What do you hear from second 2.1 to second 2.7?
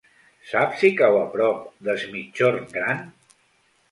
Migjorn